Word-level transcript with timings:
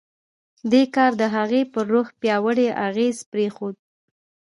دې 0.71 0.83
کار 0.95 1.11
د 1.21 1.23
هغه 1.35 1.61
پر 1.73 1.85
روح 1.93 2.07
پیاوړی 2.21 2.67
اغېز 2.87 3.17
پرېښود 3.31 3.75